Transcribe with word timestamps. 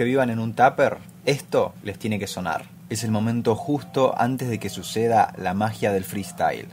que 0.00 0.04
vivan 0.04 0.30
en 0.30 0.38
un 0.38 0.54
tupper, 0.54 0.96
esto 1.26 1.74
les 1.82 1.98
tiene 1.98 2.18
que 2.18 2.26
sonar. 2.26 2.62
Es 2.88 3.04
el 3.04 3.10
momento 3.10 3.54
justo 3.54 4.14
antes 4.16 4.48
de 4.48 4.58
que 4.58 4.70
suceda 4.70 5.34
la 5.36 5.52
magia 5.52 5.92
del 5.92 6.04
freestyle. 6.04 6.68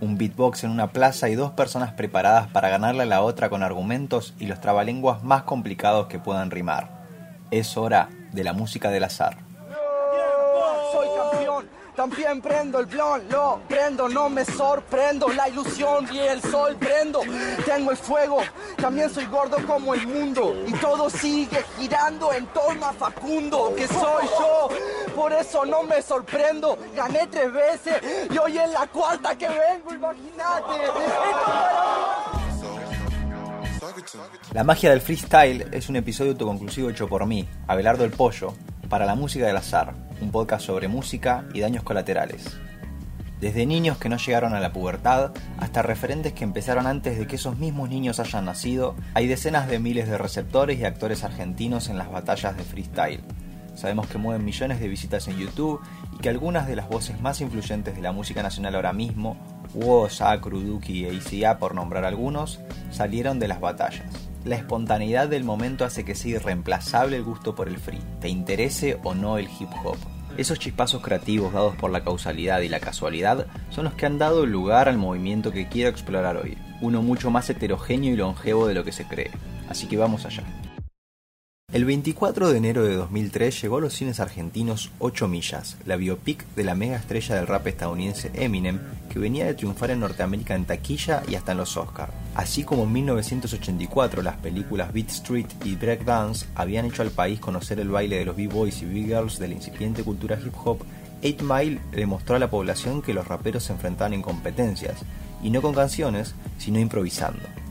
Un 0.00 0.18
beatbox 0.18 0.64
en 0.64 0.70
una 0.72 0.90
plaza 0.90 1.28
y 1.28 1.36
dos 1.36 1.52
personas 1.52 1.92
preparadas 1.92 2.48
para 2.48 2.70
ganarle 2.70 3.04
a 3.04 3.06
la 3.06 3.22
otra 3.22 3.50
con 3.50 3.62
argumentos 3.62 4.34
y 4.40 4.46
los 4.46 4.60
trabalenguas 4.60 5.22
más 5.22 5.44
complicados 5.44 6.08
que 6.08 6.18
puedan 6.18 6.50
rimar. 6.50 7.06
Es 7.52 7.76
hora 7.76 8.08
de 8.32 8.42
la 8.42 8.52
música 8.52 8.90
del 8.90 9.04
azar. 9.04 9.51
También 11.96 12.40
prendo 12.40 12.80
el 12.80 12.86
blon, 12.86 13.28
lo 13.28 13.60
prendo, 13.68 14.08
no 14.08 14.30
me 14.30 14.44
sorprendo. 14.46 15.28
La 15.28 15.48
ilusión 15.48 16.08
y 16.12 16.20
el 16.20 16.40
sol 16.40 16.76
prendo. 16.76 17.20
Tengo 17.66 17.90
el 17.90 17.96
fuego, 17.98 18.38
también 18.76 19.10
soy 19.10 19.26
gordo 19.26 19.58
como 19.66 19.92
el 19.92 20.06
mundo. 20.06 20.54
Y 20.66 20.72
todo 20.72 21.10
sigue 21.10 21.62
girando 21.78 22.32
en 22.32 22.46
torno 22.46 22.86
a 22.86 22.92
Facundo, 22.94 23.74
que 23.76 23.86
soy 23.86 24.24
yo. 24.38 24.68
Por 25.14 25.32
eso 25.34 25.66
no 25.66 25.82
me 25.82 26.00
sorprendo. 26.00 26.78
Gané 26.96 27.26
tres 27.26 27.52
veces 27.52 28.00
y 28.30 28.38
hoy 28.38 28.56
es 28.56 28.70
la 28.70 28.86
cuarta 28.86 29.36
que 29.36 29.48
vengo, 29.48 29.92
imagínate. 29.92 30.72
La 34.52 34.64
magia 34.64 34.90
del 34.90 35.00
freestyle 35.00 35.68
es 35.72 35.88
un 35.88 35.96
episodio 35.96 36.32
autoconclusivo 36.32 36.88
hecho 36.88 37.08
por 37.08 37.26
mí, 37.26 37.46
Abelardo 37.66 38.04
el 38.04 38.10
Pollo, 38.12 38.54
para 38.92 39.06
la 39.06 39.14
música 39.14 39.46
del 39.46 39.56
azar, 39.56 39.94
un 40.20 40.30
podcast 40.30 40.66
sobre 40.66 40.86
música 40.86 41.46
y 41.54 41.60
daños 41.60 41.82
colaterales. 41.82 42.44
Desde 43.40 43.64
niños 43.64 43.96
que 43.96 44.10
no 44.10 44.18
llegaron 44.18 44.52
a 44.52 44.60
la 44.60 44.74
pubertad 44.74 45.32
hasta 45.56 45.80
referentes 45.80 46.34
que 46.34 46.44
empezaron 46.44 46.86
antes 46.86 47.18
de 47.18 47.26
que 47.26 47.36
esos 47.36 47.56
mismos 47.56 47.88
niños 47.88 48.20
hayan 48.20 48.44
nacido, 48.44 48.94
hay 49.14 49.28
decenas 49.28 49.66
de 49.66 49.78
miles 49.78 50.10
de 50.10 50.18
receptores 50.18 50.78
y 50.78 50.84
actores 50.84 51.24
argentinos 51.24 51.88
en 51.88 51.96
las 51.96 52.12
batallas 52.12 52.54
de 52.54 52.64
freestyle. 52.64 53.24
Sabemos 53.76 54.08
que 54.08 54.18
mueven 54.18 54.44
millones 54.44 54.78
de 54.78 54.88
visitas 54.88 55.26
en 55.26 55.38
YouTube 55.38 55.80
y 56.14 56.18
que 56.18 56.28
algunas 56.28 56.66
de 56.66 56.76
las 56.76 56.90
voces 56.90 57.18
más 57.18 57.40
influyentes 57.40 57.96
de 57.96 58.02
la 58.02 58.12
música 58.12 58.42
nacional 58.42 58.74
ahora 58.74 58.92
mismo, 58.92 59.38
Woz, 59.72 60.20
Acru, 60.20 60.60
Duki 60.60 61.06
e 61.06 61.14
ICA 61.14 61.56
por 61.56 61.74
nombrar 61.74 62.04
algunos, 62.04 62.60
salieron 62.90 63.38
de 63.38 63.48
las 63.48 63.58
batallas. 63.58 64.31
La 64.44 64.56
espontaneidad 64.56 65.28
del 65.28 65.44
momento 65.44 65.84
hace 65.84 66.04
que 66.04 66.16
sea 66.16 66.32
irreemplazable 66.32 67.16
el 67.16 67.22
gusto 67.22 67.54
por 67.54 67.68
el 67.68 67.78
free, 67.78 68.00
te 68.20 68.28
interese 68.28 68.98
o 69.04 69.14
no 69.14 69.38
el 69.38 69.46
hip 69.46 69.68
hop. 69.84 69.96
Esos 70.36 70.58
chispazos 70.58 71.00
creativos 71.00 71.52
dados 71.52 71.76
por 71.76 71.90
la 71.90 72.02
causalidad 72.02 72.60
y 72.62 72.68
la 72.68 72.80
casualidad 72.80 73.46
son 73.70 73.84
los 73.84 73.94
que 73.94 74.06
han 74.06 74.18
dado 74.18 74.44
lugar 74.44 74.88
al 74.88 74.98
movimiento 74.98 75.52
que 75.52 75.68
quiero 75.68 75.90
explorar 75.90 76.36
hoy, 76.38 76.58
uno 76.80 77.02
mucho 77.02 77.30
más 77.30 77.48
heterogéneo 77.50 78.12
y 78.12 78.16
longevo 78.16 78.66
de 78.66 78.74
lo 78.74 78.82
que 78.82 78.90
se 78.90 79.06
cree. 79.06 79.30
Así 79.68 79.86
que 79.86 79.96
vamos 79.96 80.24
allá. 80.24 80.42
El 81.72 81.86
24 81.86 82.50
de 82.50 82.58
enero 82.58 82.84
de 82.84 82.94
2003 82.96 83.62
llegó 83.62 83.78
a 83.78 83.80
los 83.80 83.94
cines 83.94 84.20
argentinos 84.20 84.90
8 84.98 85.26
millas, 85.26 85.78
la 85.86 85.96
biopic 85.96 86.44
de 86.54 86.64
la 86.64 86.74
mega 86.74 86.98
estrella 86.98 87.36
del 87.36 87.46
rap 87.46 87.66
estadounidense 87.66 88.30
Eminem, 88.34 88.78
que 89.08 89.18
venía 89.18 89.46
de 89.46 89.54
triunfar 89.54 89.90
en 89.90 90.00
Norteamérica 90.00 90.54
en 90.54 90.66
taquilla 90.66 91.22
y 91.26 91.34
hasta 91.34 91.52
en 91.52 91.58
los 91.58 91.78
Oscars. 91.78 92.12
Así 92.34 92.62
como 92.64 92.82
en 92.82 92.92
1984 92.92 94.20
las 94.20 94.36
películas 94.36 94.92
Beat 94.92 95.08
Street 95.08 95.46
y 95.64 95.76
Breakdance 95.76 96.44
habían 96.54 96.84
hecho 96.84 97.00
al 97.00 97.10
país 97.10 97.40
conocer 97.40 97.80
el 97.80 97.88
baile 97.88 98.18
de 98.18 98.26
los 98.26 98.36
b-boys 98.36 98.82
y 98.82 98.84
b-girls 98.84 99.38
de 99.38 99.48
la 99.48 99.54
incipiente 99.54 100.04
cultura 100.04 100.38
hip 100.38 100.52
hop, 100.62 100.80
8 101.24 101.36
Mile 101.42 101.80
demostró 101.92 102.36
a 102.36 102.38
la 102.38 102.50
población 102.50 103.00
que 103.00 103.14
los 103.14 103.26
raperos 103.26 103.64
se 103.64 103.72
enfrentaban 103.72 104.12
en 104.12 104.20
competencias, 104.20 104.98
y 105.42 105.48
no 105.48 105.62
con 105.62 105.72
canciones, 105.72 106.34
sino 106.58 106.78
improvisando. 106.78 107.61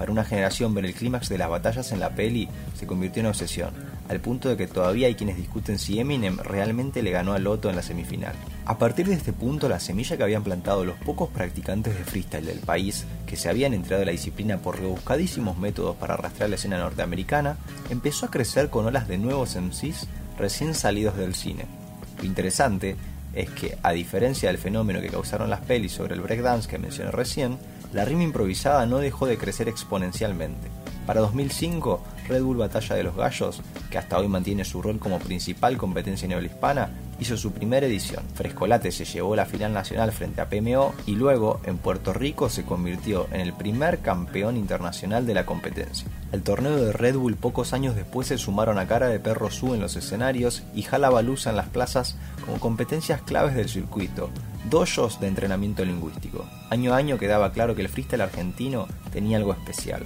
Para 0.00 0.12
una 0.12 0.24
generación 0.24 0.72
ver 0.72 0.86
el 0.86 0.94
clímax 0.94 1.28
de 1.28 1.36
las 1.36 1.50
batallas 1.50 1.92
en 1.92 2.00
la 2.00 2.14
peli 2.14 2.48
se 2.74 2.86
convirtió 2.86 3.20
en 3.20 3.26
obsesión, 3.26 3.74
al 4.08 4.18
punto 4.18 4.48
de 4.48 4.56
que 4.56 4.66
todavía 4.66 5.08
hay 5.08 5.14
quienes 5.14 5.36
discuten 5.36 5.78
si 5.78 6.00
Eminem 6.00 6.38
realmente 6.38 7.02
le 7.02 7.10
ganó 7.10 7.34
a 7.34 7.38
Loto 7.38 7.68
en 7.68 7.76
la 7.76 7.82
semifinal. 7.82 8.32
A 8.64 8.78
partir 8.78 9.06
de 9.06 9.12
este 9.12 9.34
punto, 9.34 9.68
la 9.68 9.78
semilla 9.78 10.16
que 10.16 10.22
habían 10.22 10.42
plantado 10.42 10.86
los 10.86 10.96
pocos 11.00 11.28
practicantes 11.28 11.98
de 11.98 12.04
freestyle 12.04 12.46
del 12.46 12.60
país, 12.60 13.04
que 13.26 13.36
se 13.36 13.50
habían 13.50 13.74
entrado 13.74 14.02
a 14.02 14.06
la 14.06 14.12
disciplina 14.12 14.56
por 14.56 14.80
rebuscadísimos 14.80 15.58
métodos 15.58 15.96
para 15.96 16.14
arrastrar 16.14 16.48
la 16.48 16.56
escena 16.56 16.78
norteamericana, 16.78 17.58
empezó 17.90 18.24
a 18.24 18.30
crecer 18.30 18.70
con 18.70 18.86
olas 18.86 19.06
de 19.06 19.18
nuevos 19.18 19.54
MCs 19.54 20.06
recién 20.38 20.74
salidos 20.74 21.18
del 21.18 21.34
cine. 21.34 21.66
Lo 22.16 22.24
interesante 22.24 22.96
es 23.34 23.50
que, 23.50 23.76
a 23.82 23.92
diferencia 23.92 24.48
del 24.48 24.56
fenómeno 24.56 25.02
que 25.02 25.08
causaron 25.08 25.50
las 25.50 25.60
pelis 25.60 25.92
sobre 25.92 26.14
el 26.14 26.22
breakdance 26.22 26.70
que 26.70 26.78
mencioné 26.78 27.10
recién, 27.10 27.58
la 27.92 28.04
rima 28.04 28.22
improvisada 28.22 28.86
no 28.86 28.98
dejó 28.98 29.26
de 29.26 29.38
crecer 29.38 29.68
exponencialmente. 29.68 30.68
Para 31.06 31.20
2005, 31.20 32.00
Red 32.28 32.42
Bull 32.42 32.58
Batalla 32.58 32.94
de 32.94 33.02
los 33.02 33.16
Gallos, 33.16 33.60
que 33.90 33.98
hasta 33.98 34.18
hoy 34.18 34.28
mantiene 34.28 34.64
su 34.64 34.80
rol 34.80 34.98
como 34.98 35.18
principal 35.18 35.76
competencia 35.76 36.28
neohispana, 36.28 36.90
hizo 37.18 37.36
su 37.36 37.52
primera 37.52 37.86
edición. 37.86 38.24
Frescolate 38.34 38.92
se 38.92 39.04
llevó 39.04 39.34
la 39.34 39.46
final 39.46 39.72
nacional 39.72 40.12
frente 40.12 40.40
a 40.40 40.48
PMO 40.48 40.94
y 41.06 41.16
luego 41.16 41.60
en 41.64 41.78
Puerto 41.78 42.12
Rico 42.12 42.48
se 42.48 42.64
convirtió 42.64 43.26
en 43.32 43.40
el 43.40 43.52
primer 43.52 43.98
campeón 43.98 44.56
internacional 44.56 45.26
de 45.26 45.34
la 45.34 45.44
competencia. 45.44 46.06
El 46.32 46.42
torneo 46.42 46.76
de 46.76 46.92
Red 46.92 47.16
Bull 47.16 47.34
pocos 47.34 47.72
años 47.72 47.96
después 47.96 48.28
se 48.28 48.38
sumaron 48.38 48.78
a 48.78 48.86
Cara 48.86 49.08
de 49.08 49.18
Perro 49.18 49.50
Su 49.50 49.74
en 49.74 49.80
los 49.80 49.96
escenarios 49.96 50.62
y 50.74 50.82
Jalabaluza 50.82 51.50
en 51.50 51.56
las 51.56 51.68
plazas 51.68 52.16
como 52.44 52.60
competencias 52.60 53.20
claves 53.22 53.56
del 53.56 53.68
circuito, 53.68 54.30
dojos 54.70 55.18
de 55.20 55.26
entrenamiento 55.26 55.84
lingüístico. 55.84 56.46
Año 56.70 56.94
a 56.94 56.98
año 56.98 57.18
quedaba 57.18 57.50
claro 57.52 57.74
que 57.74 57.82
el 57.82 57.88
freestyle 57.88 58.20
argentino 58.20 58.86
tenía 59.12 59.38
algo 59.38 59.52
especial. 59.52 60.04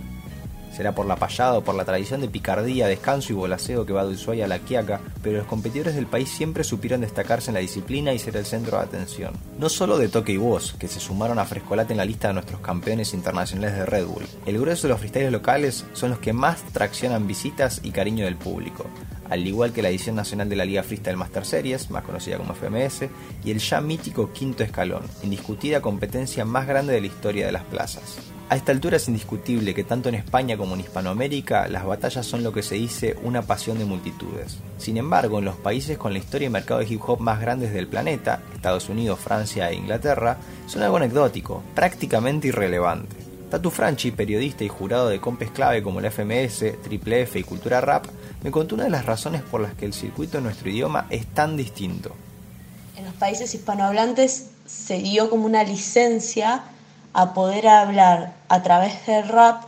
Será 0.75 0.93
por 0.93 1.07
la 1.07 1.17
payada 1.17 1.59
o 1.59 1.63
por 1.63 1.77
la 1.77 1.85
tradición 1.85 2.21
de 2.21 2.29
picardía, 2.29 2.89
descanso 2.89 3.33
y 3.33 3.37
bolaseo 3.37 3.87
que 3.87 3.93
va 3.93 4.05
de 4.05 4.15
Ushuaia 4.15 4.47
a 4.47 4.49
la 4.49 4.59
Quiaca, 4.59 5.01
pero 5.23 5.39
los 5.39 5.47
competidores 5.47 5.95
del 5.95 6.07
país 6.07 6.29
siempre 6.29 6.65
supieron 6.65 7.03
destacarse 7.03 7.51
en 7.51 7.55
la 7.55 7.61
disciplina 7.61 8.13
y 8.13 8.19
ser 8.19 8.37
el 8.37 8.45
centro 8.45 8.79
de 8.79 8.85
atención. 8.85 9.35
No 9.59 9.69
solo 9.69 9.99
de 9.99 10.09
Toque 10.09 10.33
y 10.33 10.37
Voz, 10.37 10.75
que 10.79 10.89
se 10.89 10.99
sumaron 10.99 11.39
a 11.39 11.45
Frescolate 11.45 11.93
en 11.93 11.99
la 11.99 12.05
lista 12.05 12.29
de 12.29 12.35
nuestros 12.35 12.61
campeones 12.61 13.15
internacionales 13.15 13.77
de 13.77 13.87
Red 13.87 14.07
Bull. 14.07 14.27
El 14.47 14.59
grueso 14.59 14.89
de 14.89 14.95
los 14.95 14.99
freestyles 14.99 15.31
locales 15.31 15.85
son 15.93 16.11
los 16.11 16.19
que 16.19 16.33
más 16.33 16.63
traccionan 16.73 17.29
visitas 17.29 17.81
y 17.85 17.93
cariño 17.93 18.25
del 18.25 18.37
público 18.37 18.87
al 19.31 19.47
igual 19.47 19.73
que 19.73 19.83
la 19.83 19.89
edición 19.89 20.17
nacional 20.17 20.49
de 20.49 20.57
la 20.57 20.65
Liga 20.65 20.83
Freestyle 20.83 21.17
Master 21.17 21.45
Series, 21.45 21.91
más 21.91 22.05
conocida 22.05 22.37
como 22.37 22.55
FMS, 22.55 23.09
y 23.45 23.51
el 23.51 23.59
ya 23.59 23.81
mítico 23.81 24.33
quinto 24.33 24.63
escalón, 24.63 25.03
indiscutida 25.23 25.81
competencia 25.81 26.45
más 26.45 26.67
grande 26.67 26.93
de 26.93 27.01
la 27.01 27.07
historia 27.07 27.47
de 27.47 27.53
las 27.53 27.65
plazas. 27.65 28.34
A 28.51 28.57
esta 28.57 28.73
altura 28.73 28.99
es 28.99 29.09
indiscutible 29.09 29.75
que 29.75 29.85
tanto 29.85 30.11
en 30.11 30.17
España 30.17 30.59
como 30.59 30.75
en 30.75 30.81
Hispanoamérica 30.81 31.67
las 31.69 31.87
batallas 31.87 32.27
son 32.27 32.43
lo 32.43 32.53
que 32.53 32.63
se 32.63 32.75
dice 32.75 33.17
una 33.23 33.41
pasión 33.41 33.79
de 33.79 33.87
multitudes. 33.87 34.59
Sin 34.77 34.99
embargo, 34.99 35.39
en 35.39 35.47
los 35.47 35.57
países 35.57 35.97
con 35.97 36.13
la 36.13 36.19
historia 36.19 36.47
y 36.47 36.51
mercado 36.51 36.81
de 36.81 36.87
hip 36.87 37.01
hop 37.07 37.21
más 37.21 37.41
grandes 37.41 37.73
del 37.73 37.89
planeta, 37.89 38.43
Estados 38.55 38.91
Unidos, 38.91 39.19
Francia 39.19 39.71
e 39.71 39.77
Inglaterra, 39.77 40.37
son 40.67 40.83
algo 40.83 40.99
anecdótico, 40.99 41.63
prácticamente 41.75 42.49
irrelevante. 42.49 43.17
Tatu 43.51 43.71
Franchi, 43.71 44.11
periodista 44.11 44.63
y 44.63 44.69
jurado 44.69 45.09
de 45.09 45.21
compes 45.21 45.51
clave 45.51 45.83
como 45.83 46.03
la 46.03 46.11
FMS, 46.11 46.83
Triple 46.83 47.23
F 47.23 47.39
y 47.39 47.45
Cultura 47.45 47.81
Rap, 47.81 48.05
me 48.43 48.51
contó 48.51 48.75
una 48.75 48.85
de 48.85 48.91
las 48.91 49.07
razones 49.07 49.41
por 49.41 49.63
las 49.63 49.75
que 49.75 49.87
el 49.87 49.95
circuito 49.95 50.37
en 50.37 50.45
nuestro 50.45 50.69
idioma 50.69 51.07
es 51.09 51.27
tan 51.27 51.57
distinto. 51.57 52.15
En 52.97 53.07
los 53.07 53.15
países 53.15 53.55
hispanohablantes 53.55 54.51
se 54.67 54.99
dio 54.99 55.31
como 55.31 55.47
una 55.47 55.65
licencia 55.65 56.65
a 57.15 57.33
poder 57.33 57.67
hablar 57.69 58.35
a 58.49 58.63
través 58.63 59.07
del 59.07 59.27
rap 59.29 59.65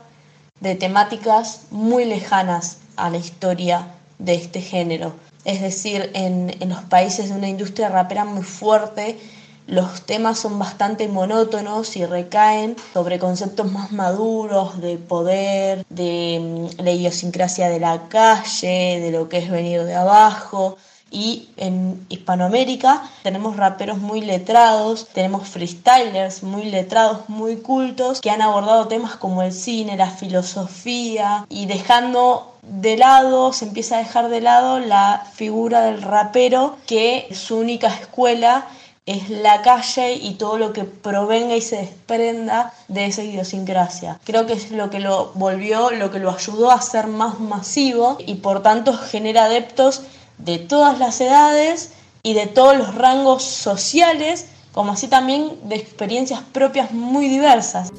de 0.60 0.74
temáticas 0.74 1.62
muy 1.70 2.04
lejanas 2.04 2.78
a 2.96 3.08
la 3.10 3.18
historia 3.18 3.86
de 4.18 4.34
este 4.34 4.60
género. 4.60 5.14
Es 5.44 5.60
decir, 5.60 6.10
en, 6.14 6.54
en 6.60 6.68
los 6.68 6.82
países 6.84 7.28
de 7.28 7.34
una 7.34 7.48
industria 7.48 7.88
rapera 7.88 8.24
muy 8.24 8.42
fuerte, 8.42 9.18
los 9.66 10.02
temas 10.02 10.38
son 10.38 10.60
bastante 10.60 11.08
monótonos 11.08 11.96
y 11.96 12.06
recaen 12.06 12.76
sobre 12.92 13.18
conceptos 13.18 13.70
más 13.72 13.90
maduros 13.90 14.80
de 14.80 14.96
poder, 14.96 15.84
de 15.88 16.68
mm, 16.78 16.82
la 16.82 16.92
idiosincrasia 16.92 17.68
de 17.68 17.80
la 17.80 18.08
calle, 18.08 19.00
de 19.00 19.10
lo 19.10 19.28
que 19.28 19.38
es 19.38 19.50
venir 19.50 19.82
de 19.82 19.94
abajo. 19.94 20.76
Y 21.10 21.50
en 21.56 22.04
Hispanoamérica 22.08 23.10
tenemos 23.22 23.56
raperos 23.56 23.98
muy 23.98 24.20
letrados, 24.20 25.06
tenemos 25.12 25.48
freestylers 25.48 26.42
muy 26.42 26.64
letrados, 26.64 27.28
muy 27.28 27.56
cultos, 27.56 28.20
que 28.20 28.30
han 28.30 28.42
abordado 28.42 28.88
temas 28.88 29.16
como 29.16 29.42
el 29.42 29.52
cine, 29.52 29.96
la 29.96 30.10
filosofía, 30.10 31.46
y 31.48 31.66
dejando 31.66 32.56
de 32.62 32.96
lado, 32.96 33.52
se 33.52 33.66
empieza 33.66 33.96
a 33.96 33.98
dejar 34.00 34.28
de 34.28 34.40
lado 34.40 34.80
la 34.80 35.24
figura 35.34 35.82
del 35.82 36.02
rapero, 36.02 36.76
que 36.86 37.28
su 37.32 37.56
única 37.56 37.88
escuela 37.88 38.66
es 39.06 39.30
la 39.30 39.62
calle 39.62 40.14
y 40.14 40.34
todo 40.34 40.58
lo 40.58 40.72
que 40.72 40.82
provenga 40.82 41.54
y 41.54 41.60
se 41.60 41.76
desprenda 41.76 42.72
de 42.88 43.06
esa 43.06 43.22
idiosincrasia. 43.22 44.18
Creo 44.24 44.46
que 44.46 44.54
es 44.54 44.72
lo 44.72 44.90
que 44.90 44.98
lo 44.98 45.30
volvió, 45.34 45.92
lo 45.92 46.10
que 46.10 46.18
lo 46.18 46.32
ayudó 46.32 46.72
a 46.72 46.80
ser 46.80 47.06
más 47.06 47.38
masivo 47.38 48.18
y 48.18 48.34
por 48.34 48.62
tanto 48.64 48.92
genera 48.98 49.44
adeptos 49.44 50.02
de 50.38 50.58
todas 50.58 50.98
las 50.98 51.20
edades 51.20 51.92
y 52.22 52.34
de 52.34 52.46
todos 52.46 52.76
los 52.76 52.94
rangos 52.94 53.42
sociales, 53.42 54.46
como 54.72 54.92
así 54.92 55.08
también 55.08 55.58
de 55.64 55.76
experiencias 55.76 56.40
propias 56.52 56.92
muy 56.92 57.28
diversas. 57.28 57.92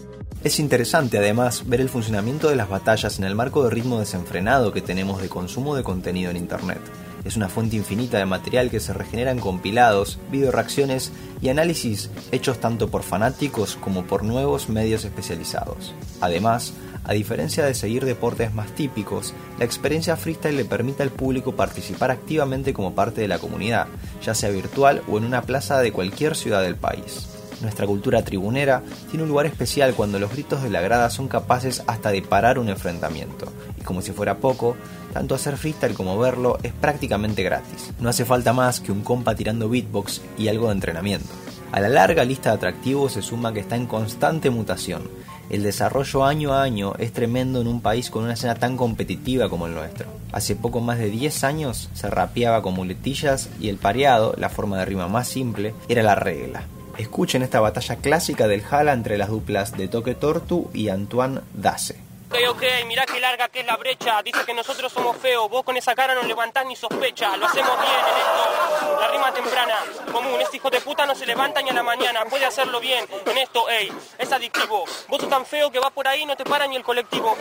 Es 0.44 0.60
interesante 0.60 1.18
además 1.18 1.64
ver 1.68 1.82
el 1.82 1.90
funcionamiento 1.90 2.50
de 2.50 2.56
las 2.56 2.70
batallas 2.70 3.18
en 3.18 3.26
el 3.26 3.36
marco 3.36 3.64
de 3.64 3.70
ritmo 3.70 4.00
desenfrenado 4.00 4.72
que 4.72 4.82
tenemos 4.82 5.22
de 5.22 5.30
consumo 5.30 5.76
de 5.76 5.84
contenido 5.84 6.30
en 6.30 6.38
Internet. 6.38 6.80
Es 7.28 7.36
una 7.36 7.50
fuente 7.50 7.76
infinita 7.76 8.18
de 8.18 8.26
material 8.26 8.70
que 8.70 8.80
se 8.80 8.94
regenera 8.94 9.32
en 9.32 9.40
compilados, 9.40 10.18
video 10.32 10.50
reacciones 10.50 11.12
y 11.42 11.50
análisis 11.50 12.10
hechos 12.32 12.62
tanto 12.62 12.88
por 12.88 13.04
fanáticos 13.04 13.76
como 13.82 14.06
por 14.06 14.24
nuevos 14.24 14.70
medios 14.70 15.04
especializados. 15.04 15.94
Además, 16.22 16.72
a 17.04 17.12
diferencia 17.12 17.66
de 17.66 17.74
seguir 17.74 18.06
deportes 18.06 18.54
más 18.54 18.72
típicos, 18.72 19.34
la 19.60 19.66
experiencia 19.66 20.16
freestyle 20.16 20.56
le 20.56 20.64
permite 20.64 21.04
al 21.04 21.10
público 21.10 21.54
participar 21.54 22.12
activamente 22.12 22.72
como 22.72 22.96
parte 22.96 23.20
de 23.20 23.28
la 23.28 23.40
comunidad, 23.40 23.88
ya 24.24 24.34
sea 24.34 24.50
virtual 24.50 25.04
o 25.10 25.18
en 25.18 25.26
una 25.26 25.42
plaza 25.42 25.82
de 25.82 25.92
cualquier 25.92 26.34
ciudad 26.34 26.62
del 26.62 26.78
país. 26.78 27.28
Nuestra 27.62 27.88
cultura 27.88 28.24
tribunera 28.24 28.84
tiene 29.10 29.24
un 29.24 29.30
lugar 29.30 29.48
especial 29.48 29.96
cuando 29.96 30.20
los 30.20 30.32
gritos 30.32 30.62
de 30.62 30.70
la 30.70 30.82
grada 30.82 31.10
son 31.10 31.28
capaces 31.28 31.84
hasta 31.88 32.12
de 32.12 32.22
parar 32.22 32.60
un 32.60 32.70
enfrentamiento. 32.70 33.48
Y 33.80 33.84
como 33.84 34.02
si 34.02 34.12
fuera 34.12 34.38
poco, 34.38 34.76
tanto 35.14 35.34
hacer 35.34 35.58
freestyle 35.58 35.96
como 35.96 36.20
verlo 36.20 36.60
es 36.62 36.74
prácticamente 36.74 37.44
gratis. 37.44 37.92
No 38.00 38.10
hace 38.10 38.26
falta 38.26 38.54
más 38.54 38.80
que 38.80 38.92
un 38.92 39.02
compa 39.02 39.36
tirando 39.36 39.70
beatbox 39.70 40.22
y 40.38 40.48
algo 40.48 40.68
de 40.68 40.74
entrenamiento. 40.74 41.30
A 41.72 41.80
la 41.80 41.90
larga 41.90 42.24
lista 42.24 42.52
de 42.52 42.58
atractivos 42.58 43.14
se 43.14 43.22
suma 43.22 43.54
que 43.54 43.60
está 43.60 43.76
en 43.76 43.88
constante 43.88 44.50
mutación. 44.50 45.10
El 45.50 45.64
desarrollo 45.64 46.26
año 46.26 46.54
a 46.54 46.62
año 46.62 46.94
es 46.98 47.12
tremendo 47.14 47.62
en 47.62 47.68
un 47.68 47.82
país 47.82 48.10
con 48.10 48.24
una 48.24 48.34
escena 48.34 48.56
tan 48.56 48.78
competitiva 48.78 49.50
como 49.50 49.66
el 49.66 49.74
nuestro. 49.74 50.08
Hace 50.32 50.56
poco 50.56 50.82
más 50.82 51.00
de 51.00 51.10
10 51.10 51.44
años 51.44 51.90
se 51.94 52.10
rapeaba 52.10 52.62
con 52.62 52.74
muletillas 52.74 53.50
y 53.60 53.70
el 53.70 53.78
pareado, 53.78 54.34
la 54.38 54.50
forma 54.50 54.78
de 54.78 54.86
rima 54.86 55.08
más 55.08 55.28
simple, 55.28 55.74
era 55.88 56.04
la 56.04 56.16
regla. 56.16 56.64
Escuchen 56.98 57.44
esta 57.44 57.60
batalla 57.60 57.98
clásica 57.98 58.48
del 58.48 58.64
Jala 58.64 58.94
entre 58.94 59.18
las 59.18 59.30
duplas 59.30 59.78
de 59.78 59.88
Toque 59.88 60.16
Tortu 60.16 60.70
y 60.74 60.90
Antoine 60.90 61.42
Dace. 61.54 62.08
Ok, 62.30 62.36
ok, 62.50 62.64
mirá 62.88 63.06
qué 63.06 63.22
larga 63.22 63.48
que 63.48 63.62
es 63.62 63.66
la 63.66 63.78
brecha. 63.78 64.22
Dice 64.24 64.40
que 64.46 64.54
nosotros 64.54 64.92
somos 64.92 65.16
feos, 65.18 65.50
vos 65.50 65.64
con 65.64 65.78
esa 65.78 65.96
cara 65.96 66.14
no 66.14 66.24
levantás 66.24 66.66
ni 66.66 66.76
sospecha. 66.76 67.38
Lo 67.38 67.46
hacemos 67.46 67.72
bien 67.80 67.92
en 67.92 68.18
esto, 68.18 69.00
la 69.00 69.08
rima 69.10 69.34
temprana, 69.34 69.76
común. 70.12 70.42
Este 70.42 70.58
hijo 70.58 70.70
de 70.70 70.82
puta 70.82 71.06
no 71.06 71.16
se 71.16 71.26
levanta 71.26 71.62
ni 71.62 71.70
a 71.70 71.74
la 71.74 71.84
mañana, 71.84 72.26
puede 72.26 72.46
hacerlo 72.46 72.82
bien 72.82 73.06
en 73.26 73.38
esto, 73.38 73.70
ey, 73.70 73.90
es 74.18 74.32
adictivo. 74.32 74.84
Vos 75.08 75.22
sos 75.22 75.30
tan 75.30 75.46
feo 75.46 75.72
que 75.72 75.80
vas 75.80 75.92
por 75.92 76.08
ahí 76.08 76.26
no 76.26 76.36
te 76.36 76.44
para 76.44 76.68
ni 76.68 76.76
el 76.76 76.84
colectivo. 76.84 77.38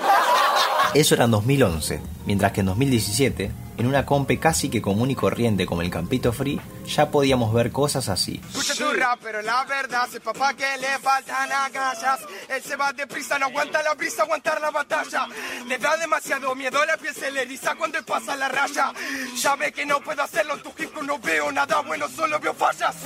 Eso 0.95 1.15
era 1.15 1.25
en 1.25 1.31
2011, 1.33 2.01
mientras 2.27 2.53
que 2.53 2.61
en 2.61 2.67
2017 2.67 3.51
en 3.77 3.87
una 3.87 4.07
compe 4.07 4.39
casi 4.39 4.69
que 4.69 4.83
común 4.83 5.11
y 5.11 5.15
corriente 5.15 5.67
como 5.67 5.83
el 5.83 5.91
Campito 5.91 6.33
Free, 6.33 6.61
ya 6.87 7.11
podíamos 7.11 7.53
ver 7.53 7.73
cosas 7.73 8.09
así. 8.09 8.41
Escucha 8.49 8.75
tu 8.75 8.93
rap, 8.93 9.19
pero 9.23 9.43
la 9.43 9.65
verdad 9.65 10.09
es 10.13 10.21
papá 10.21 10.55
que 10.55 10.65
le 10.79 10.99
faltan 10.99 11.51
agallas. 11.51 12.21
Él 12.49 12.63
se 12.63 12.77
va 12.77 12.93
deprisa, 12.93 13.39
no 13.39 13.47
aguanta 13.47 13.83
la 13.83 13.95
brisa, 13.95 14.23
aguantar 14.23 14.61
la 14.61 14.71
batalla. 14.71 15.27
Le 15.67 15.79
da 15.79 15.97
demasiado 15.97 16.55
miedo, 16.55 16.85
la 16.85 16.97
piel 16.97 17.15
se 17.15 17.31
le 17.31 17.43
eriza 17.43 17.75
cuando 17.75 17.99
él 17.99 18.05
pasa 18.05 18.37
la 18.37 18.49
raya. 18.49 18.93
Ya 19.37 19.57
ve 19.57 19.73
que 19.73 19.85
no 19.85 20.01
puedo 20.01 20.23
hacerlo, 20.23 20.55
en 20.55 20.63
tu 20.63 20.73
hip 20.79 20.97
no 21.03 21.19
veo 21.19 21.53
nada 21.53 21.81
bueno, 21.81 22.09
solo 22.09 22.39
veo 22.41 22.55
fallas. 22.55 22.97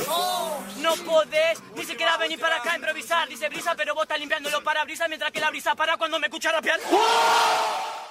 No 0.81 0.95
podés 1.05 1.59
ni 1.77 1.85
siquiera 1.85 2.17
venir 2.17 2.39
para 2.39 2.57
acá 2.57 2.73
a 2.73 2.77
improvisar. 2.77 3.29
Dice 3.29 3.49
brisa, 3.49 3.75
pero 3.77 3.95
vos 3.95 4.05
estás 4.05 4.19
limpiándolo 4.19 4.63
para 4.63 4.85
brisa 4.85 5.09
mientras 5.09 5.31
que 5.33 5.41
la 5.41 5.51
brisa 5.51 5.75
para 5.75 5.97
cuando 5.97 6.19
me 6.19 6.27
escucha 6.27 6.53
rapear. 6.53 6.79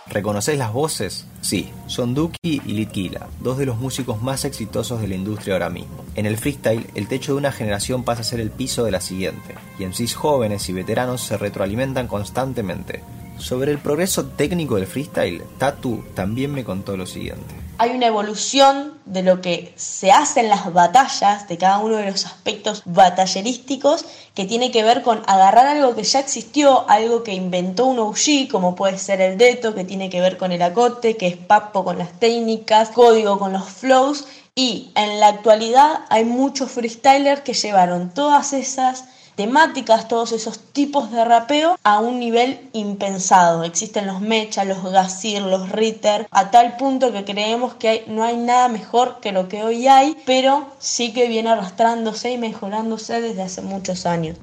¿Reconoces 0.10 0.58
las 0.58 0.74
voces? 0.74 1.26
Sí, 1.42 1.70
son 1.86 2.16
Duki 2.16 2.38
y 2.44 2.72
Litkila, 2.72 3.28
dos 3.42 3.60
de 3.60 3.68
los 3.68 3.78
músicos 3.78 4.22
más 4.24 4.44
exitosos 4.44 5.02
de 5.02 5.08
la 5.08 5.14
industria 5.14 5.54
ahora 5.54 5.70
mismo. 5.70 6.04
En 6.16 6.26
el 6.26 6.38
freestyle, 6.38 6.88
el 6.96 7.08
techo 7.08 7.34
de 7.34 7.38
una 7.38 7.52
generación 7.52 8.04
pasa 8.04 8.22
a 8.22 8.24
ser 8.24 8.40
el 8.40 8.50
piso 8.50 8.84
de 8.84 8.92
la 8.92 9.02
siguiente, 9.02 9.54
y 9.78 9.86
MCs 9.86 10.16
jóvenes 10.16 10.68
y 10.68 10.74
veteranos 10.74 11.22
se 11.22 11.38
retroalimentan 11.38 12.08
constantemente. 12.08 13.04
Sobre 13.40 13.72
el 13.72 13.80
progreso 13.80 14.26
técnico 14.26 14.76
del 14.76 14.86
freestyle, 14.86 15.44
Tatu 15.58 16.04
también 16.14 16.52
me 16.52 16.66
contó 16.66 16.98
lo 16.98 17.08
siguiente. 17.08 17.56
Hay 17.78 17.92
una 17.92 18.08
evolución 18.08 18.96
de 19.06 19.24
lo 19.24 19.40
que 19.40 19.74
se 19.78 20.12
hace 20.12 20.42
en 20.42 20.50
las 20.50 20.72
batallas, 20.74 21.48
de 21.48 21.58
cada 21.58 21.80
uno 21.80 21.96
de 21.96 22.12
los 22.12 22.26
aspectos 22.26 22.84
batallerísticos, 22.86 24.06
que 24.36 24.44
tiene 24.44 24.72
que 24.72 24.84
ver 24.84 25.02
con 25.02 25.22
agarrar 25.26 25.68
algo 25.68 25.96
que 25.96 26.04
ya 26.04 26.20
existió, 26.20 26.90
algo 26.90 27.24
que 27.24 27.34
inventó 27.34 27.86
un 27.86 28.00
OG, 28.00 28.50
como 28.52 28.76
puede 28.76 28.98
ser 28.98 29.22
el 29.22 29.38
Deto, 29.38 29.74
que 29.74 29.86
tiene 29.86 30.10
que 30.10 30.20
ver 30.20 30.38
con 30.38 30.52
el 30.52 30.62
acote, 30.62 31.16
que 31.16 31.28
es 31.28 31.38
Papo 31.38 31.86
con 31.86 31.98
las 31.98 32.20
técnicas, 32.20 32.90
código 32.90 33.40
con 33.40 33.54
los 33.54 33.70
flows, 33.70 34.26
y 34.54 34.92
en 34.96 35.22
la 35.22 35.30
actualidad 35.30 36.02
hay 36.10 36.26
muchos 36.26 36.72
freestylers 36.72 37.42
que 37.42 37.54
llevaron 37.54 38.10
todas 38.10 38.52
esas 38.52 39.06
temáticas, 39.40 40.10
todos 40.10 40.34
esos 40.34 40.60
tipos 40.60 41.12
de 41.12 41.24
rapeo 41.24 41.80
a 41.86 42.00
un 42.00 42.20
nivel 42.20 42.60
impensado. 42.74 43.64
Existen 43.64 44.06
los 44.06 44.20
Mecha, 44.20 44.66
los 44.66 44.84
Gazir, 44.84 45.42
los 45.44 45.70
Ritter, 45.70 46.28
a 46.30 46.52
tal 46.52 46.76
punto 46.76 47.14
que 47.14 47.24
creemos 47.24 47.74
que 47.76 48.04
no 48.08 48.26
hay 48.26 48.36
nada 48.36 48.68
mejor 48.68 49.22
que 49.22 49.32
lo 49.32 49.48
que 49.48 49.64
hoy 49.64 49.88
hay, 49.88 50.18
pero 50.26 50.68
sí 50.80 51.14
que 51.14 51.30
viene 51.30 51.52
arrastrándose 51.52 52.34
y 52.34 52.38
mejorándose 52.38 53.22
desde 53.22 53.44
hace 53.44 53.62
muchos 53.62 54.06
años. 54.06 54.36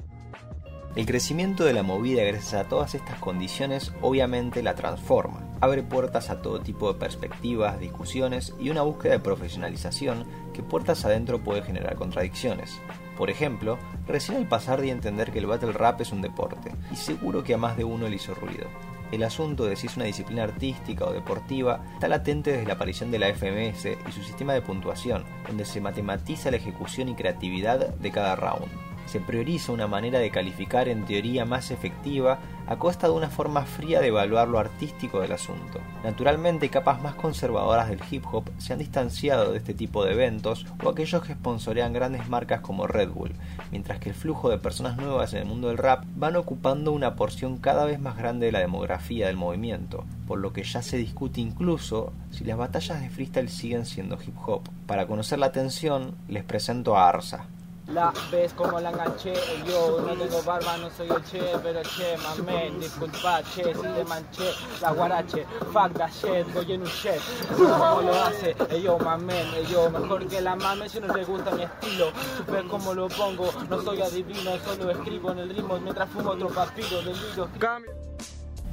El 0.95 1.05
crecimiento 1.05 1.63
de 1.63 1.73
la 1.73 1.83
movida 1.83 2.23
gracias 2.23 2.55
a 2.55 2.67
todas 2.67 2.95
estas 2.95 3.19
condiciones 3.19 3.91
obviamente 4.01 4.63
la 4.63 4.73
transforma, 4.73 5.47
abre 5.61 5.83
puertas 5.83 6.31
a 6.31 6.41
todo 6.41 6.61
tipo 6.61 6.91
de 6.91 6.97
perspectivas, 6.97 7.79
discusiones 7.79 8.55
y 8.59 8.71
una 8.71 8.81
búsqueda 8.81 9.11
de 9.11 9.19
profesionalización 9.19 10.25
que 10.55 10.63
puertas 10.63 11.05
adentro 11.05 11.43
puede 11.43 11.61
generar 11.61 11.95
contradicciones. 11.97 12.79
Por 13.17 13.29
ejemplo, 13.29 13.79
recién 14.07 14.37
al 14.37 14.47
pasar 14.47 14.79
de 14.79 14.91
entender 14.91 15.31
que 15.31 15.39
el 15.39 15.47
battle 15.47 15.71
rap 15.71 16.01
es 16.01 16.11
un 16.11 16.21
deporte, 16.21 16.71
y 16.91 16.95
seguro 16.95 17.43
que 17.43 17.55
a 17.55 17.57
más 17.57 17.75
de 17.75 17.83
uno 17.83 18.07
le 18.07 18.15
hizo 18.15 18.35
ruido. 18.35 18.67
El 19.11 19.23
asunto 19.23 19.65
de 19.65 19.75
si 19.75 19.87
es 19.87 19.95
una 19.95 20.05
disciplina 20.05 20.43
artística 20.43 21.05
o 21.05 21.13
deportiva 21.13 21.81
está 21.93 22.07
latente 22.07 22.51
desde 22.51 22.67
la 22.67 22.73
aparición 22.73 23.09
de 23.09 23.19
la 23.19 23.33
FMS 23.33 23.85
y 24.07 24.11
su 24.11 24.21
sistema 24.21 24.53
de 24.53 24.61
puntuación, 24.61 25.23
donde 25.47 25.65
se 25.65 25.81
matematiza 25.81 26.51
la 26.51 26.57
ejecución 26.57 27.09
y 27.09 27.15
creatividad 27.15 27.95
de 27.95 28.11
cada 28.11 28.35
round 28.35 28.67
se 29.07 29.19
prioriza 29.19 29.71
una 29.71 29.87
manera 29.87 30.19
de 30.19 30.31
calificar 30.31 30.87
en 30.87 31.05
teoría 31.05 31.45
más 31.45 31.71
efectiva 31.71 32.39
a 32.67 32.75
costa 32.77 33.07
de 33.07 33.13
una 33.13 33.29
forma 33.29 33.63
fría 33.63 34.01
de 34.01 34.07
evaluar 34.07 34.47
lo 34.47 34.59
artístico 34.59 35.21
del 35.21 35.31
asunto. 35.31 35.79
Naturalmente, 36.03 36.69
capas 36.69 37.01
más 37.01 37.15
conservadoras 37.15 37.89
del 37.89 38.01
hip 38.11 38.25
hop 38.31 38.49
se 38.57 38.73
han 38.73 38.79
distanciado 38.79 39.51
de 39.51 39.57
este 39.57 39.73
tipo 39.73 40.03
de 40.03 40.11
eventos 40.11 40.65
o 40.83 40.89
aquellos 40.89 41.23
que 41.23 41.33
sponsorean 41.33 41.93
grandes 41.93 42.27
marcas 42.27 42.59
como 42.59 42.85
Red 42.85 43.09
Bull, 43.09 43.31
mientras 43.71 43.99
que 43.99 44.09
el 44.09 44.15
flujo 44.15 44.49
de 44.49 44.57
personas 44.57 44.97
nuevas 44.97 45.33
en 45.33 45.39
el 45.39 45.45
mundo 45.45 45.69
del 45.69 45.77
rap 45.77 46.03
van 46.15 46.35
ocupando 46.35 46.91
una 46.91 47.15
porción 47.15 47.57
cada 47.57 47.85
vez 47.85 47.99
más 47.99 48.17
grande 48.17 48.47
de 48.47 48.51
la 48.51 48.59
demografía 48.59 49.27
del 49.27 49.37
movimiento, 49.37 50.03
por 50.27 50.39
lo 50.39 50.51
que 50.51 50.63
ya 50.63 50.81
se 50.81 50.97
discute 50.97 51.39
incluso 51.39 52.11
si 52.31 52.43
las 52.43 52.57
batallas 52.57 52.99
de 52.99 53.09
freestyle 53.09 53.49
siguen 53.49 53.85
siendo 53.85 54.17
hip 54.21 54.35
hop. 54.45 54.69
Para 54.85 55.07
conocer 55.07 55.39
la 55.39 55.47
atención, 55.47 56.15
les 56.27 56.43
presento 56.43 56.97
a 56.97 57.07
Arsa, 57.07 57.47
la 57.93 58.13
ves 58.31 58.53
como 58.53 58.79
la 58.79 58.89
enganché, 58.89 59.33
yo 59.65 60.01
no 60.01 60.13
tengo 60.15 60.41
barba, 60.43 60.77
no 60.77 60.89
soy 60.89 61.09
el 61.09 61.23
che, 61.23 61.41
pero 61.63 61.81
che, 61.81 62.17
mamen, 62.17 62.79
disculpa, 62.79 63.41
che, 63.43 63.73
si 63.73 63.81
te 63.81 64.03
manché, 64.05 64.53
la 64.81 64.91
guarache, 64.91 65.45
fuck 65.71 65.93
that 65.93 66.11
shit, 66.11 66.45
voy 66.53 66.73
en 66.73 66.81
un 66.81 66.87
jet, 66.87 67.21
como 67.55 68.01
lo 68.01 68.23
hace, 68.23 68.55
yo, 68.81 68.97
mamen, 68.99 69.65
yo, 69.69 69.89
mejor 69.89 70.27
que 70.27 70.41
la 70.41 70.55
mame 70.55 70.89
si 70.89 70.99
no 70.99 71.13
le 71.13 71.23
gusta 71.23 71.51
mi 71.51 71.63
estilo, 71.63 72.11
supe 72.37 72.63
cómo 72.67 72.93
lo 72.93 73.07
pongo, 73.07 73.51
no 73.69 73.81
soy 73.81 74.01
adivino, 74.01 74.51
solo 74.65 74.91
escribo 74.91 75.31
en 75.31 75.39
el 75.39 75.49
ritmo 75.49 75.79
mientras 75.79 76.09
fumo 76.09 76.31
otro 76.31 76.49
papiro 76.49 77.01
del 77.01 77.13
libro. 77.13 77.49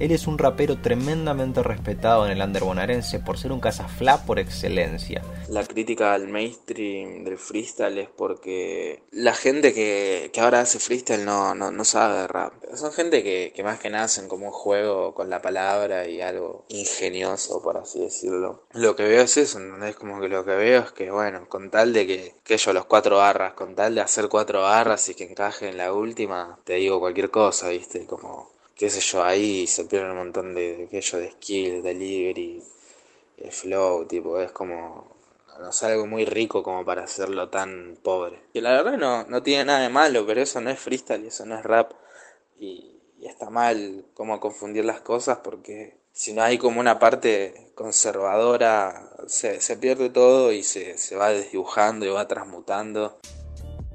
Él 0.01 0.11
es 0.11 0.27
un 0.27 0.39
rapero 0.39 0.77
tremendamente 0.81 1.63
respetado 1.63 2.27
en 2.27 2.33
el 2.33 2.43
under 2.43 2.65
bonaerense 2.65 3.21
por 3.21 3.39
ser 3.39 3.53
un 3.53 3.61
cazaflá 3.61 4.27
por 4.27 4.41
excelencia. 4.41 5.23
La 5.49 5.65
crítica 5.65 6.15
al 6.15 6.27
mainstream 6.27 7.23
del 7.23 7.39
freestyle 7.39 7.99
es 7.99 8.09
porque 8.09 9.05
la 9.13 9.35
gente 9.35 9.73
que, 9.73 10.33
ahora 10.41 10.63
hace 10.63 10.81
freestyle 10.81 11.25
no, 11.25 11.55
no, 11.55 11.85
sabe 11.85 12.23
de 12.23 12.27
rap. 12.27 12.53
Son 12.75 12.93
gente 12.93 13.23
que, 13.23 13.63
más 13.63 13.79
que 13.79 13.89
nacen 13.89 14.27
como 14.27 14.47
un 14.47 14.53
juego 14.53 15.15
con 15.15 15.31
la 15.31 15.41
palabra 15.41 16.09
y 16.09 16.21
algo 16.21 16.65
ingenioso, 16.69 17.63
por 17.63 17.77
así 17.77 18.01
decirlo. 18.01 18.65
Lo 18.73 18.97
que 18.97 19.05
veo 19.05 19.23
es 19.23 19.37
eso, 19.37 19.61
Es 19.85 19.95
Como 19.95 20.21
que 20.21 20.29
lo 20.29 20.45
que 20.45 20.57
veo 20.57 20.83
es 20.83 20.91
que, 20.91 21.13
bueno, 21.13 21.49
con 21.49 21.71
tal 21.71 21.93
de 21.93 22.05
que, 22.05 22.35
que 22.43 22.57
yo 22.57 22.73
los 22.73 22.87
cuatro 22.87 23.19
barras, 23.19 23.55
con 23.55 23.77
tal 23.77 23.95
de 23.95 24.01
hacer 24.01 24.29
cuatro 24.29 24.63
barras 24.63 25.09
y 25.09 25.15
que 25.15 25.23
encaje 25.23 25.69
en 25.69 25.77
la 25.77 25.93
última, 25.93 26.59
te 26.65 26.75
digo 26.75 26.99
cualquier 26.99 27.31
cosa, 27.31 27.69
¿viste? 27.69 28.07
Como 28.07 28.55
qué 28.77 28.91
sé 28.91 29.01
yo, 29.01 29.23
ahí 29.23 29.67
se 29.67 29.85
pierde 29.85 30.11
un 30.11 30.19
montón 30.19 30.55
de 30.55 30.85
aquello 30.87 31.19
de 31.19 31.31
skill, 31.33 31.83
delivery, 31.83 32.63
el 33.39 33.53
flow, 33.53 34.07
tipo, 34.07 34.41
es 34.41 34.53
como, 34.53 35.17
no 35.61 35.73
sé, 35.73 35.87
algo 35.87 36.07
muy 36.07 36.25
rico 36.25 36.63
como 36.63 36.85
para 36.85 37.05
hacerlo 37.05 37.49
tan 37.49 37.99
pobre. 38.03 38.41
Y 38.53 38.61
la 38.61 38.73
verdad 38.73 38.99
no, 38.99 39.25
no 39.25 39.43
tiene 39.43 39.67
nada 39.67 39.81
de 39.81 39.89
malo, 39.89 40.27
pero 40.27 40.41
eso 40.41 40.61
no 40.61 40.71
es 40.71 40.79
freestyle, 40.79 41.27
eso 41.27 41.47
no 41.47 41.57
es 41.59 41.65
rap. 41.65 41.93
Y, 42.59 42.91
está 43.23 43.49
mal 43.49 44.05
como 44.13 44.39
confundir 44.39 44.85
las 44.85 45.01
cosas 45.01 45.39
porque 45.39 45.97
si 46.13 46.35
no 46.35 46.43
hay 46.43 46.59
como 46.59 46.79
una 46.79 46.99
parte 46.99 47.73
conservadora, 47.75 49.11
se, 49.27 49.63
se 49.63 49.79
pierde 49.79 50.11
todo 50.11 50.53
y 50.53 50.63
se, 50.63 50.99
se 50.99 51.17
va 51.17 51.31
desdibujando 51.31 52.05
y 52.05 52.11
va 52.11 52.29
transmutando. 52.29 53.19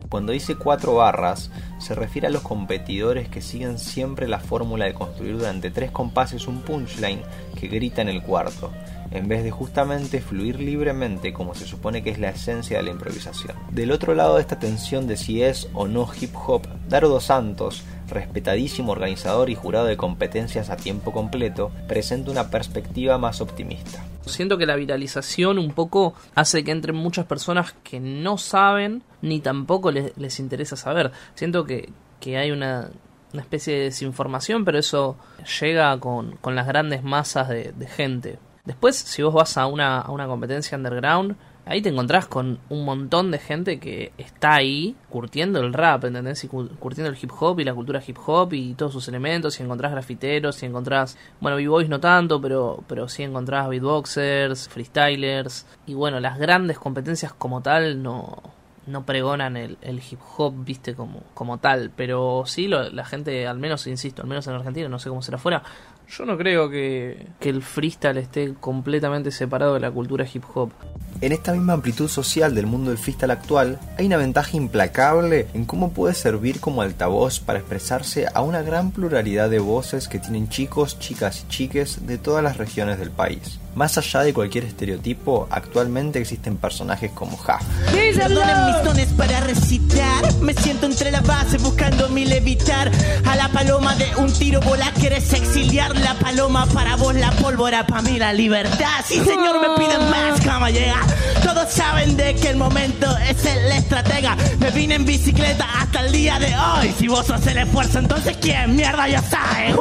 Cuando 0.09 0.31
dice 0.31 0.55
cuatro 0.55 0.95
barras, 0.95 1.51
se 1.77 1.93
refiere 1.93 2.27
a 2.27 2.31
los 2.31 2.41
competidores 2.41 3.29
que 3.29 3.41
siguen 3.41 3.77
siempre 3.77 4.27
la 4.27 4.39
fórmula 4.39 4.85
de 4.85 4.95
construir 4.95 5.37
durante 5.37 5.69
tres 5.69 5.91
compases 5.91 6.47
un 6.47 6.61
punchline 6.61 7.21
que 7.59 7.67
grita 7.67 8.01
en 8.01 8.09
el 8.09 8.23
cuarto, 8.23 8.71
en 9.11 9.27
vez 9.27 9.43
de 9.43 9.51
justamente 9.51 10.19
fluir 10.19 10.59
libremente 10.59 11.31
como 11.31 11.53
se 11.53 11.67
supone 11.67 12.01
que 12.01 12.09
es 12.09 12.17
la 12.17 12.29
esencia 12.29 12.77
de 12.77 12.83
la 12.83 12.89
improvisación. 12.89 13.55
Del 13.69 13.91
otro 13.91 14.15
lado 14.15 14.35
de 14.35 14.41
esta 14.41 14.57
tensión 14.57 15.05
de 15.05 15.15
si 15.15 15.43
es 15.43 15.69
o 15.73 15.87
no 15.87 16.09
hip 16.19 16.33
hop, 16.35 16.63
Daro 16.87 17.07
dos 17.07 17.25
Santos, 17.25 17.83
respetadísimo 18.09 18.91
organizador 18.91 19.51
y 19.51 19.55
jurado 19.55 19.85
de 19.85 19.97
competencias 19.97 20.71
a 20.71 20.77
tiempo 20.77 21.11
completo, 21.11 21.69
presenta 21.87 22.31
una 22.31 22.49
perspectiva 22.49 23.19
más 23.19 23.41
optimista. 23.41 24.03
Siento 24.29 24.57
que 24.57 24.65
la 24.65 24.75
viralización 24.75 25.57
un 25.59 25.73
poco 25.73 26.13
hace 26.35 26.63
que 26.63 26.71
entren 26.71 26.95
muchas 26.95 27.25
personas 27.25 27.73
que 27.83 27.99
no 27.99 28.37
saben 28.37 29.03
ni 29.21 29.39
tampoco 29.39 29.91
les, 29.91 30.39
interesa 30.39 30.75
saber. 30.75 31.11
Siento 31.35 31.65
que, 31.65 31.91
hay 32.37 32.51
una, 32.51 32.89
especie 33.33 33.75
de 33.75 33.83
desinformación, 33.85 34.65
pero 34.65 34.79
eso 34.79 35.17
llega 35.59 35.97
con, 35.99 36.37
las 36.43 36.67
grandes 36.67 37.03
masas 37.03 37.49
de, 37.49 37.73
gente. 37.95 38.39
Después, 38.65 38.95
si 38.95 39.23
vos 39.23 39.33
vas 39.33 39.57
a 39.57 39.65
una, 39.65 39.99
a 39.99 40.11
una 40.11 40.27
competencia 40.27 40.77
underground, 40.77 41.35
ahí 41.69 41.83
te 41.83 41.89
encontrás 41.89 42.25
con 42.25 42.57
un 42.69 42.83
montón 42.83 43.29
de 43.29 43.37
gente 43.37 43.79
que 43.79 44.11
está 44.17 44.55
ahí 44.55 44.95
curtiendo 45.07 45.59
el 45.59 45.71
rap, 45.71 46.03
¿entendés? 46.03 46.43
Y 46.43 46.47
curtiendo 46.47 47.11
el 47.11 47.17
hip 47.21 47.31
hop 47.39 47.59
y 47.59 47.63
la 47.63 47.75
cultura 47.75 48.01
hip 48.05 48.17
hop 48.25 48.53
y 48.53 48.73
todos 48.73 48.91
sus 48.91 49.07
elementos. 49.07 49.59
Y 49.59 49.63
encontrás 49.63 49.91
grafiteros, 49.91 50.63
y 50.63 50.65
encontrás, 50.65 51.15
bueno, 51.39 51.57
b-boys 51.57 51.87
no 51.87 51.99
tanto, 51.99 52.41
pero, 52.41 52.83
pero 52.87 53.07
sí 53.07 53.21
encontrás 53.21 53.69
beatboxers, 53.69 54.67
freestylers. 54.67 55.67
Y 55.85 55.93
bueno, 55.93 56.19
las 56.19 56.39
grandes 56.39 56.79
competencias 56.79 57.33
como 57.33 57.61
tal 57.61 58.01
no, 58.01 58.41
no 58.87 59.05
pregonan 59.05 59.55
el, 59.55 59.77
hip 60.09 60.19
hop, 60.37 60.53
viste, 60.65 60.95
como, 60.95 61.21
como 61.35 61.59
tal. 61.59 61.91
Pero 61.95 62.45
sí, 62.47 62.67
la 62.67 63.05
gente, 63.05 63.45
al 63.45 63.59
menos, 63.59 63.85
insisto, 63.85 64.23
al 64.23 64.27
menos 64.27 64.47
en 64.47 64.55
Argentina, 64.55 64.89
no 64.89 64.97
sé 64.97 65.09
cómo 65.09 65.21
será 65.21 65.37
afuera, 65.37 65.61
yo 66.09 66.25
no 66.25 66.37
creo 66.37 66.69
que, 66.69 67.27
que 67.39 67.49
el 67.49 67.61
freestyle 67.61 68.17
esté 68.17 68.53
completamente 68.59 69.31
separado 69.31 69.75
de 69.75 69.79
la 69.79 69.91
cultura 69.91 70.25
hip 70.31 70.43
hop. 70.53 70.71
En 71.21 71.31
esta 71.31 71.51
misma 71.51 71.73
amplitud 71.73 72.07
social 72.07 72.55
del 72.55 72.65
mundo 72.65 72.89
del 72.89 72.97
freestyle 72.97 73.31
actual, 73.31 73.79
hay 73.97 74.05
una 74.05 74.17
ventaja 74.17 74.55
implacable 74.55 75.47
en 75.53 75.65
cómo 75.65 75.91
puede 75.91 76.13
servir 76.13 76.59
como 76.59 76.81
altavoz 76.81 77.39
para 77.39 77.59
expresarse 77.59 78.27
a 78.33 78.41
una 78.41 78.61
gran 78.61 78.91
pluralidad 78.91 79.49
de 79.49 79.59
voces 79.59 80.07
que 80.07 80.19
tienen 80.19 80.49
chicos, 80.49 80.97
chicas 80.99 81.43
y 81.43 81.47
chiques 81.49 82.07
de 82.07 82.17
todas 82.17 82.43
las 82.43 82.57
regiones 82.57 82.99
del 82.99 83.11
país. 83.11 83.59
Más 83.75 83.97
allá 83.97 84.21
de 84.21 84.33
cualquier 84.33 84.65
estereotipo, 84.65 85.47
actualmente 85.51 86.19
existen 86.19 86.57
personajes 86.57 87.11
como 87.11 87.37
Ja. 87.37 87.59
Perdonen 88.19 88.65
mis 88.65 88.83
dones 88.83 89.07
para 89.13 89.39
recitar. 89.39 90.33
Me 90.41 90.53
siento 90.53 90.85
entre 90.85 91.09
la 91.09 91.21
base 91.21 91.57
buscando 91.57 92.09
mi 92.09 92.25
levitar. 92.25 92.91
A 93.25 93.35
la 93.37 93.47
paloma 93.49 93.95
de 93.95 94.13
un 94.17 94.31
tiro 94.33 94.59
bola 94.59 94.91
quieres 94.99 95.31
exiliar. 95.31 95.97
La 95.99 96.15
paloma 96.15 96.65
para 96.73 96.97
vos, 96.97 97.15
la 97.15 97.31
pólvora 97.31 97.87
para 97.87 98.01
mí 98.01 98.19
la 98.19 98.33
libertad. 98.33 99.05
Sí, 99.05 99.15
señor, 99.23 99.61
me 99.61 99.75
piden 99.77 100.09
más, 100.09 100.41
cómo 100.41 100.67
llega. 100.67 100.99
Todos 101.43 101.71
saben 101.71 102.17
de 102.17 102.35
que 102.35 102.49
el 102.49 102.57
momento 102.57 103.07
es 103.19 103.45
el 103.45 103.71
estratega. 103.71 104.35
Me 104.59 104.69
vine 104.71 104.95
en 104.95 105.05
bicicleta 105.05 105.65
hasta 105.79 106.05
el 106.05 106.11
día 106.11 106.39
de 106.39 106.53
hoy. 106.57 106.93
Si 106.97 107.07
vos 107.07 107.25
sos 107.25 107.47
el 107.47 107.59
esfuerzo, 107.59 107.99
entonces 107.99 108.35
¿quién 108.41 108.75
mierda 108.75 109.07
ya 109.07 109.21
sabe? 109.21 109.75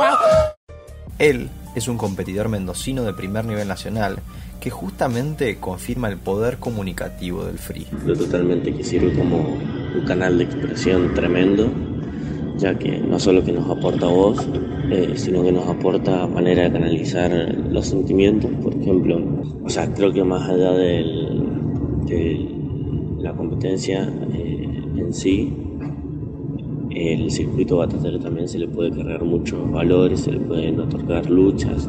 Él 1.19 1.51
es 1.79 1.89
un 1.89 1.97
competidor 1.97 2.49
mendocino 2.49 3.05
de 3.05 3.15
primer 3.15 3.45
nivel 3.45 3.69
nacional 3.69 4.19
que 4.61 4.71
justamente 4.71 5.57
confirma 5.57 6.09
el 6.09 6.17
poder 6.17 6.59
comunicativo 6.59 7.45
del 7.45 7.59
free. 7.59 7.87
Lo 8.05 8.17
totalmente 8.17 8.75
que 8.75 8.85
sirve 8.85 9.13
como 9.15 9.39
un 9.39 10.05
canal 10.07 10.39
de 10.39 10.45
expresión 10.45 11.15
tremendo, 11.15 11.71
ya 12.59 12.79
que 12.79 12.99
no 12.99 13.19
solo 13.19 13.45
que 13.45 13.53
nos 13.53 13.71
aporta 13.71 14.07
voz, 14.07 14.47
eh, 14.91 15.13
sino 15.17 15.43
que 15.43 15.53
nos 15.53 15.69
aporta 15.69 16.27
manera 16.27 16.65
de 16.65 16.73
canalizar 16.73 17.31
los 17.71 17.87
sentimientos, 17.87 18.51
por 18.63 18.75
ejemplo. 18.75 19.21
O 19.65 19.69
sea, 19.69 19.93
creo 19.95 20.13
que 20.13 20.25
más 20.25 20.49
allá 20.49 20.73
de 20.73 21.29
la 23.19 23.33
competencia 23.35 24.11
eh, 24.33 24.83
en 24.97 25.13
sí, 25.13 25.53
el 26.91 27.31
circuito 27.31 27.79
Batatero 27.79 28.19
también 28.19 28.49
se 28.49 28.59
le 28.59 28.69
puede 28.69 28.91
cargar 28.91 29.25
muchos 29.25 29.71
valores, 29.71 30.21
se 30.21 30.33
le 30.33 30.41
pueden 30.41 30.81
otorgar 30.81 31.29
luchas, 31.29 31.89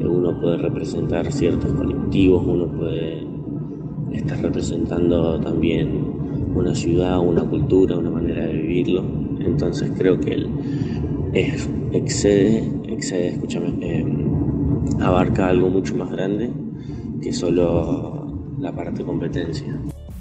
eh, 0.00 0.06
uno 0.06 0.40
puede 0.40 0.56
representar 0.58 1.30
ciertos 1.32 1.72
colectivos, 1.72 2.44
uno 2.46 2.66
puede 2.66 3.26
estar 4.12 4.40
representando 4.40 5.40
también 5.40 5.90
una 6.54 6.74
ciudad, 6.74 7.20
una 7.20 7.42
cultura, 7.44 7.96
una 7.96 8.10
manera 8.10 8.46
de 8.46 8.52
vivirlo. 8.54 9.04
Entonces 9.40 9.92
creo 9.96 10.18
que 10.18 10.34
él 10.34 10.48
excede, 11.32 12.68
excede, 12.88 13.28
escúchame, 13.28 13.74
eh, 13.80 14.04
abarca 15.00 15.48
algo 15.48 15.70
mucho 15.70 15.96
más 15.96 16.10
grande 16.10 16.50
que 17.22 17.32
solo 17.32 18.26
la 18.58 18.74
parte 18.74 19.04
competencia. 19.04 19.78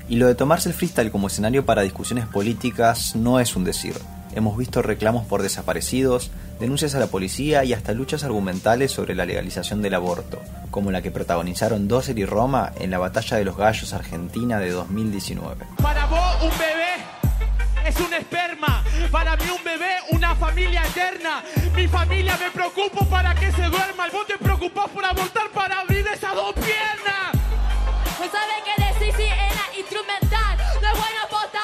Y 0.10 0.16
lo 0.16 0.26
de 0.26 0.34
tomarse 0.34 0.70
el 0.70 0.74
freestyle 0.74 1.12
como 1.12 1.28
escenario 1.28 1.66
para 1.66 1.84
discusiones 1.84 2.26
políticas 2.26 3.16
no 3.16 3.40
es 3.40 3.56
un 3.56 3.64
decir. 3.64 3.94
Hemos 4.34 4.58
visto 4.58 4.82
reclamos 4.82 5.28
por 5.28 5.44
desaparecidos, 5.44 6.32
denuncias 6.60 6.96
a 6.96 7.00
la 7.00 7.08
policía 7.08 7.64
y 7.64 7.74
hasta 7.74 7.94
luchas 7.94 8.24
argumentales 8.24 8.92
sobre 8.92 9.14
la 9.14 9.28
legalización 9.28 9.84
del 9.84 9.94
aborto, 9.94 10.42
como 10.72 10.90
la 10.92 11.04
que 11.04 11.12
protagonizaron 11.12 11.88
Doser 11.88 12.18
y 12.18 12.26
Roma 12.26 12.72
en 12.80 12.90
la 12.90 12.98
Batalla 12.98 13.38
de 13.38 13.46
los 13.46 13.56
Gallos 13.56 13.94
Argentina 13.94 14.60
de 14.60 14.72
2019. 14.72 15.68
Para 15.82 16.08
vos 16.08 16.38
un 16.42 16.58
bebé 16.58 17.88
es 17.88 18.00
un 18.00 18.12
esperma, 18.12 18.84
para 19.12 19.36
mí 19.36 19.44
un 19.56 19.64
bebé 19.64 19.90
una 20.12 20.36
familia 20.36 20.84
eterna. 20.86 21.44
Mi 21.76 21.88
familia 21.88 22.36
me 22.38 22.50
preocupo 22.50 23.06
para 23.06 23.36
que 23.36 23.52
se 23.52 23.64
duerma, 23.64 24.08
vos 24.12 24.26
te 24.26 24.38
preocupás 24.40 24.90
por 24.90 25.06
abortar 25.06 25.50
para 25.52 25.82
abrir 25.82 26.06
esas 26.08 26.34
dos 26.34 26.54
piernas. 26.54 27.49
No 28.20 28.26
sabe 28.26 28.52
qué 28.66 28.84
decir 28.84 29.16
si 29.16 29.24
era 29.24 29.66
instrumental, 29.78 30.58
no 30.82 30.88
es 30.90 31.00
bueno 31.00 31.20
posta 31.30 31.62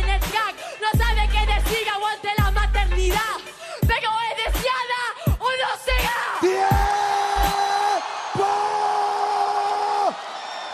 en 0.00 0.08
el 0.08 0.20
track, 0.20 0.56
no 0.80 0.98
sabe 0.98 1.28
qué 1.28 1.46
decir 1.46 1.88
aguante 1.88 2.28
la 2.38 2.50
maternidad, 2.50 3.36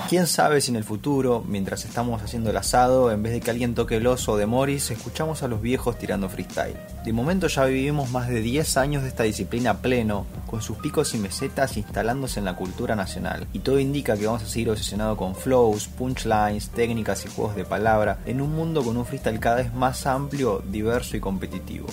Quién 0.08 0.26
sabe 0.26 0.62
si 0.62 0.70
en 0.70 0.76
el 0.76 0.84
futuro, 0.84 1.44
mientras 1.46 1.84
estamos 1.84 2.22
haciendo 2.22 2.48
el 2.48 2.56
asado, 2.56 3.12
en 3.12 3.22
vez 3.22 3.34
de 3.34 3.40
que 3.42 3.50
alguien 3.50 3.74
toque 3.74 3.96
el 3.96 4.06
oso 4.06 4.38
de 4.38 4.46
Morris, 4.46 4.90
escuchamos 4.90 5.42
a 5.42 5.48
los 5.48 5.60
viejos 5.60 5.98
tirando 5.98 6.30
freestyle. 6.30 6.78
De 7.04 7.12
momento 7.12 7.46
ya 7.46 7.66
vivimos 7.66 8.10
más 8.10 8.26
de 8.26 8.40
10 8.40 8.78
años 8.78 9.02
de 9.02 9.10
esta 9.10 9.24
disciplina 9.24 9.82
pleno, 9.82 10.24
con 10.46 10.62
sus 10.62 10.78
picos 10.78 11.14
y 11.14 11.18
mesetas 11.18 11.76
instalándose 11.76 12.38
en 12.38 12.46
la 12.46 12.56
cultura 12.56 12.96
nacional, 12.96 13.48
y 13.52 13.58
todo 13.58 13.78
indica 13.80 14.16
que 14.16 14.24
vamos 14.24 14.44
a 14.44 14.46
seguir 14.46 14.70
obsesionados 14.70 15.18
con 15.18 15.34
flows, 15.34 15.88
punchlines, 15.88 16.70
técnicas 16.70 17.26
y 17.26 17.28
juegos 17.28 17.54
de 17.54 17.66
palabra, 17.66 18.20
en 18.24 18.40
un 18.40 18.54
mundo 18.56 18.82
con 18.82 18.96
un 18.96 19.04
freestyle 19.04 19.40
cada 19.40 19.56
vez 19.56 19.74
más 19.74 20.06
amplio, 20.06 20.62
diverso 20.66 21.18
y 21.18 21.20
competitivo. 21.20 21.86